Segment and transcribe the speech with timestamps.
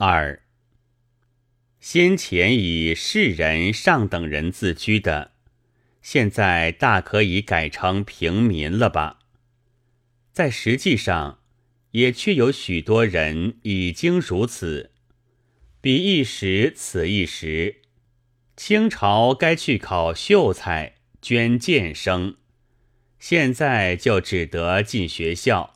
[0.00, 0.44] 二，
[1.80, 5.32] 先前以士人上等人自居的，
[6.00, 9.18] 现在大可以改成平民了吧？
[10.32, 11.40] 在实际上，
[11.90, 14.92] 也确有许多人已经如此。
[15.80, 17.82] 彼一时，此一时。
[18.56, 22.36] 清朝该去考秀才、捐监生，
[23.18, 25.74] 现在就只得进学校。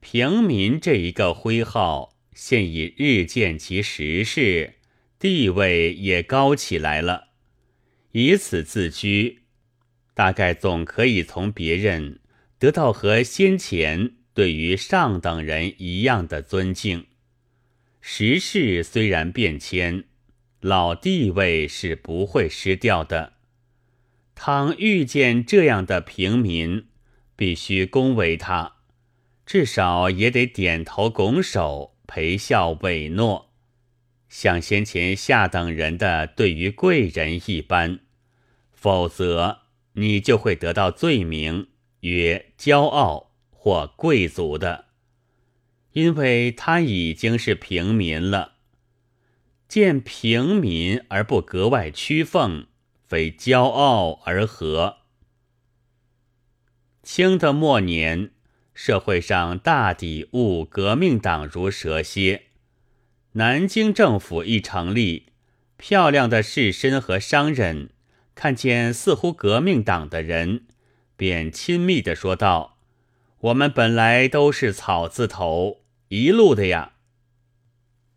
[0.00, 4.74] 平民这一个徽号，现已日渐其实势，
[5.18, 7.28] 地位也高起来了。
[8.12, 9.42] 以此自居，
[10.14, 12.20] 大概总可以从别人
[12.58, 17.06] 得到和先前对于上等人一样的尊敬。
[18.00, 20.04] 时势虽然变迁。
[20.62, 23.32] 老地位是不会失掉的。
[24.34, 26.84] 倘遇见这样的平民，
[27.34, 28.76] 必须恭维他，
[29.46, 33.52] 至少也得点头拱手、陪笑委诺，
[34.28, 38.00] 像先前下等人的对于贵人一般。
[38.72, 39.58] 否则，
[39.92, 41.68] 你就会得到罪名，
[42.00, 44.86] 曰骄傲或贵族的，
[45.92, 48.54] 因为他已经是平民了。
[49.68, 52.66] 见平民而不格外屈奉，
[53.06, 54.96] 非骄傲而何？
[57.04, 58.32] 清的末年，
[58.82, 62.44] 社会上大抵误革命党如蛇蝎。
[63.32, 65.26] 南京政府一成立，
[65.76, 67.90] 漂亮的士绅和商人
[68.34, 70.62] 看见似乎革命党的人，
[71.14, 72.78] 便亲密地说道
[73.40, 76.94] ：“我们本来都是草字头一路的呀。”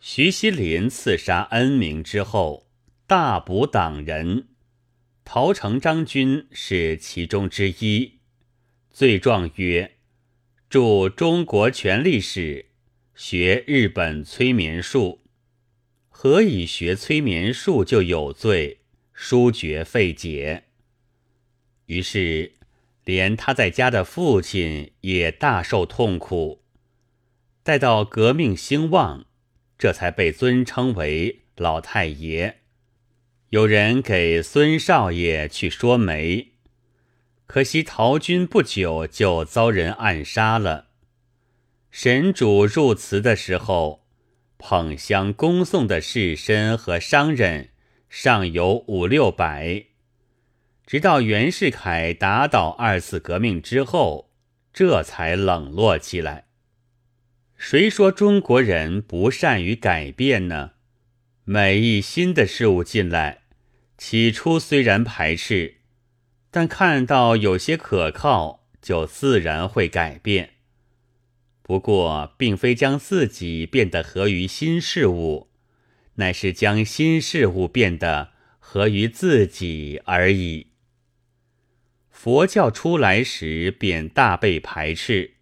[0.00, 2.66] 徐锡麟刺杀恩明之后，
[3.06, 4.48] 大捕党人，
[5.24, 8.18] 陶成章军是其中之一。
[8.90, 9.97] 罪状曰：
[10.70, 12.40] 著《中国全历史》，
[13.14, 15.22] 学日本催眠术。
[16.10, 18.80] 何以学催眠术就有罪？
[19.14, 20.64] 书绝废解。
[21.86, 22.52] 于是，
[23.06, 26.60] 连他在家的父亲也大受痛苦。
[27.62, 29.24] 待到革命兴旺。
[29.78, 32.58] 这才被尊称为老太爷。
[33.50, 36.48] 有人给孙少爷去说媒，
[37.48, 40.88] 可惜陶军不久就遭人暗杀了。
[41.90, 44.04] 神主入祠的时候，
[44.58, 47.70] 捧香恭送的士绅和商人
[48.10, 49.86] 尚有五六百，
[50.86, 54.30] 直到袁世凯打倒二次革命之后，
[54.74, 56.48] 这才冷落起来。
[57.56, 60.72] 谁说中国人不善于改变呢？
[61.44, 63.44] 每一新的事物进来，
[63.96, 65.77] 起初虽然排斥，
[66.50, 70.54] 但看到有些可靠，就自然会改变。
[71.62, 75.50] 不过，并非将自己变得合于新事物，
[76.14, 80.68] 乃是将新事物变得合于自己而已。
[82.10, 85.34] 佛教出来时，便大被排斥。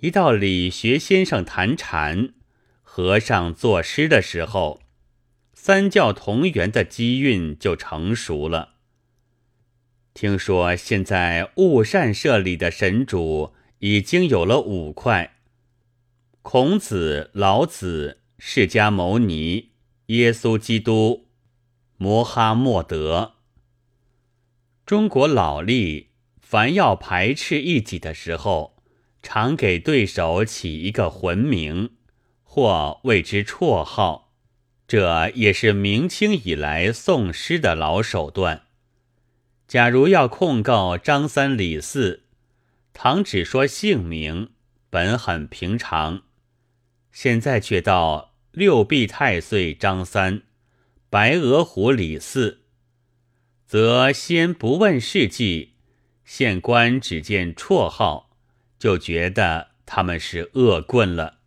[0.00, 2.34] 一到理学先生谈禅，
[2.82, 4.82] 和尚作诗的时候，
[5.54, 8.74] 三教同源的机运就成熟了。
[10.14, 15.36] 听说现在悟善社里的神主已经有了五块：
[16.42, 19.70] 孔子、老子、释迦牟尼、
[20.06, 21.28] 耶稣基督、
[21.96, 23.34] 摩哈默德。
[24.84, 26.10] 中国老历
[26.40, 28.76] 凡要排斥异己的时候。
[29.22, 31.90] 常给对手起一个魂名，
[32.42, 34.32] 或谓之绰号，
[34.88, 38.62] 这也是明清以来宋诗的老手段。
[39.70, 42.24] 假如要控告张三李四，
[42.92, 44.50] 唐只说姓名，
[44.90, 46.24] 本很平常；
[47.12, 50.42] 现在却道六臂太岁张三，
[51.08, 52.62] 白额虎李四，
[53.64, 55.74] 则先不问事迹，
[56.24, 58.36] 县官只见绰号。
[58.76, 61.38] 就觉得他们是恶棍了。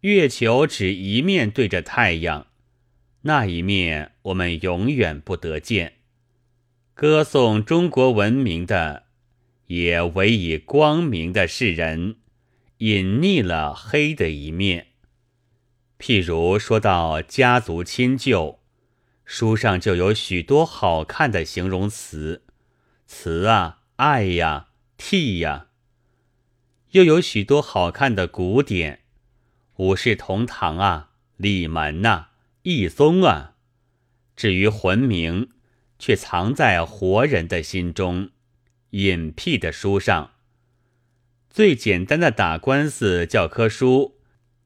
[0.00, 2.48] 月球只一面对着太阳，
[3.22, 5.94] 那一面我们永远不得见。
[6.94, 9.04] 歌颂中国文明的，
[9.66, 12.16] 也唯以光明的世人，
[12.78, 14.88] 隐匿了黑的一面。
[15.98, 18.60] 譬如说到家族亲旧，
[19.24, 22.44] 书上就有许多好看的形容词，
[23.06, 24.68] 词啊，爱呀。
[24.98, 25.66] 替呀，
[26.92, 29.00] 又有许多好看的古典，
[29.78, 32.26] 五世同堂啊，李门呐，
[32.62, 33.56] 义宗啊。
[34.36, 35.48] 至于魂名，
[36.02, 38.30] 却藏在活人的心中，
[38.90, 40.32] 隐僻的书上。
[41.48, 44.18] 最简单的打官司教科书，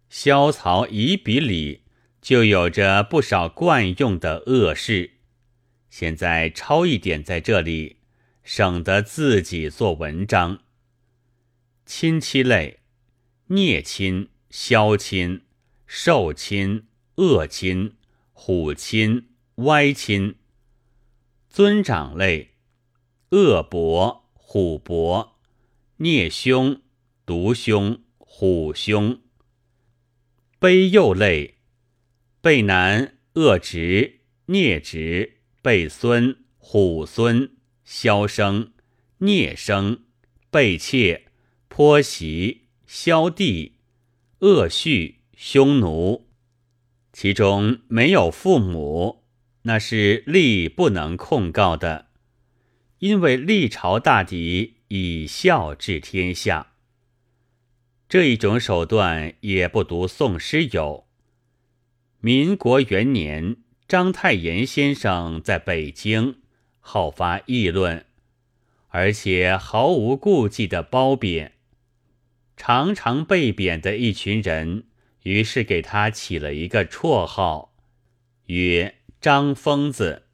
[0.09, 1.83] 萧曹乙比里
[2.23, 5.11] 就有着不少惯用的恶事，
[5.91, 7.99] 现在抄一点在这里，
[8.43, 10.61] 省得自己做文章。
[11.85, 12.79] 亲戚类：
[13.49, 15.43] 孽亲、萧亲、
[15.87, 16.87] 受亲、
[17.17, 17.95] 恶亲、
[18.33, 20.37] 虎亲、歪亲。
[21.57, 22.51] 尊长类：
[23.31, 25.39] 恶伯、虎伯、
[25.97, 26.83] 孽兄、
[27.25, 29.23] 独兄、虎兄。
[30.61, 31.55] 卑幼类：
[32.43, 37.57] 背男、恶侄、孽侄、背孙、虎孙、
[37.87, 38.75] 萧生、
[39.21, 40.05] 孽生、
[40.51, 41.29] 背妾。
[41.69, 43.79] 颇媳、萧弟、
[44.41, 46.29] 恶婿、匈奴，
[47.15, 49.25] 其中没有父母，
[49.67, 52.07] 那是历不能控告的，
[53.01, 56.75] 因为历朝大敌以孝治天下。
[58.09, 61.09] 这一种手段也不独宋诗有。
[62.21, 63.57] 民国元年，
[63.89, 66.37] 章太炎先生在北京
[66.79, 68.07] 好发议论，
[68.91, 71.55] 而且毫无顾忌的褒贬。
[72.57, 74.85] 常常被贬的一群人，
[75.25, 77.75] 于是给他起了一个绰号，
[78.47, 78.95] 曰
[79.27, 80.27] “张疯子”。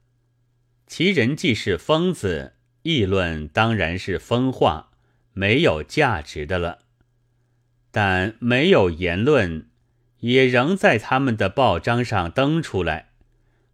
[0.87, 4.91] 其人既是疯子，议论当然是疯话，
[5.33, 6.81] 没有价值的了。
[7.91, 9.71] 但没有言论，
[10.19, 13.13] 也仍在他们的报章上登出来。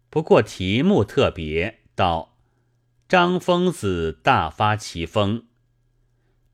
[0.09, 2.37] 不过题目特别，道
[3.09, 5.43] ：“张疯子大发奇疯。”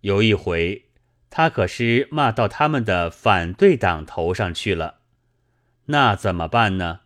[0.01, 0.85] 有一回。
[1.29, 5.01] 他可是骂到他们的反对党头上去了，
[5.85, 7.01] 那怎么办呢？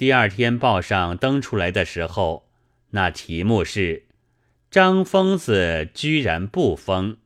[0.00, 2.48] 第二天报上登出来的时候，
[2.92, 4.06] 那题目是
[4.70, 7.18] “张疯子居然不疯”。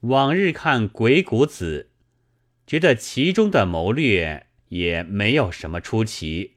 [0.00, 1.90] 往日看《鬼谷子》，
[2.66, 6.54] 觉得其中的谋略也没有什么出奇，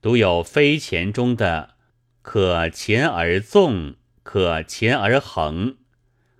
[0.00, 1.70] 独有飞钱中的
[2.22, 5.78] “可前而纵，可前而横”。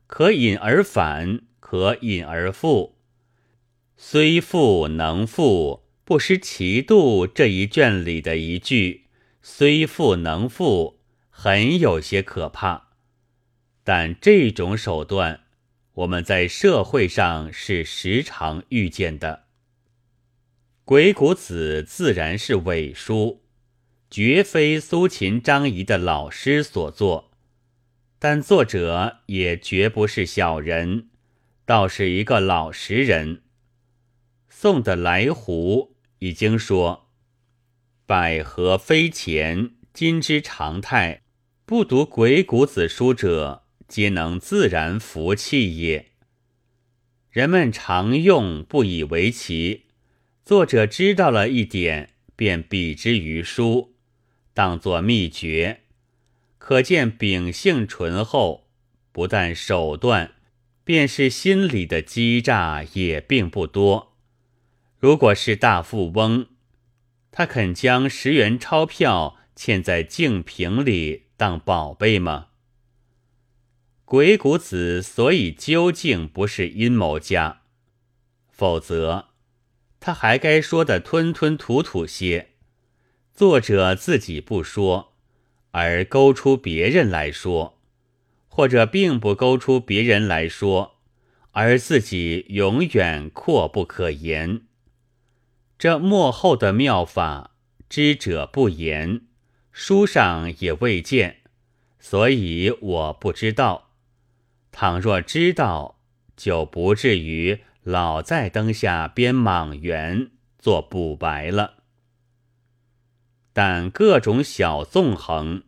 [0.07, 2.97] 可引而反，可引而复。
[3.97, 7.27] 虽复能复，不失其度。
[7.27, 9.07] 这一卷里的一句
[9.43, 11.01] “虽富能富”，
[11.31, 12.89] 很有些可怕。
[13.85, 15.41] 但这种手段，
[15.95, 19.45] 我们在社会上是时常遇见的。
[20.85, 23.43] 鬼谷子自然是伪书，
[24.11, 27.31] 绝非苏秦、张仪的老师所作。
[28.19, 31.09] 但作者也绝不是小人，
[31.65, 33.43] 倒是一个老实人。
[34.49, 35.92] 宋的来胡
[36.23, 37.09] 已经说
[38.07, 41.23] ：“百合非钱，今之常态。
[41.67, 46.13] 不读鬼谷子书者，皆能自然服气也。”
[47.29, 49.87] 人们常用，不以为奇。
[50.45, 53.97] 作者知道了一点，便比之于书，
[54.55, 55.81] 当作秘诀。
[56.57, 58.69] 可见秉性醇厚，
[59.11, 60.35] 不但手段，
[60.85, 64.12] 便是心里的欺诈也并不多。
[65.03, 66.47] 如果是大富翁，
[67.33, 72.51] 他肯将十元钞票嵌在净瓶里当宝贝吗？
[74.05, 77.63] 鬼谷子所以究竟不是阴谋家，
[78.49, 79.31] 否则
[79.99, 82.51] 他还该说的吞吞吐吐些。
[83.35, 85.15] 作者自己不说。
[85.73, 87.81] 而勾出别人来说，
[88.47, 91.01] 或者并不勾出别人来说，
[91.51, 94.67] 而自己永远阔不可言。
[95.83, 97.57] 这幕后的妙法，
[97.89, 99.23] 知者不言，
[99.73, 101.39] 书上也未见，
[101.99, 103.91] 所以我不知道。
[104.71, 105.99] 倘若知道，
[106.37, 111.83] 就不至于老在灯下编莽原做补白了。
[113.53, 115.65] 但各种小纵横，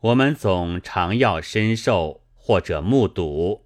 [0.00, 3.64] 我们总常要深受或者目睹。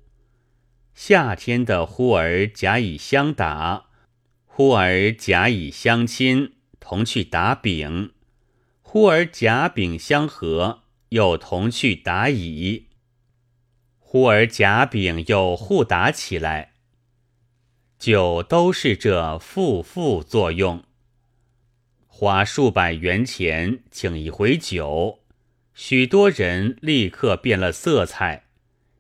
[0.93, 3.87] 夏天的忽而甲乙相打，
[4.61, 8.11] 忽而甲乙相亲，同去打丙；
[8.83, 12.89] 忽而甲丙相合，又同去打乙；
[13.99, 16.73] 忽而甲丙又互打起来，
[17.99, 20.85] 就都是这负负作用。
[22.07, 25.21] 花数百元钱请一回酒，
[25.73, 28.45] 许多人立刻变了色彩，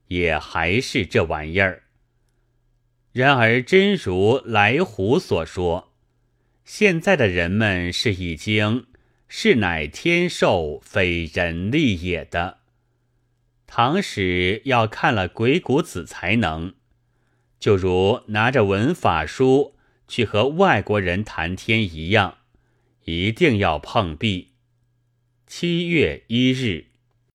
[0.07, 1.83] 也还是这玩意儿。
[3.12, 5.93] 然而真如来胡所说，
[6.64, 8.87] 现在的人们是已经
[9.26, 12.59] 是乃天授，非人力也的。
[13.67, 16.75] 唐史要看了鬼谷子才能，
[17.59, 19.75] 就如拿着文法书
[20.07, 22.38] 去和外国人谈天一样，
[23.05, 24.52] 一定要碰壁。
[25.47, 26.89] 七月一日。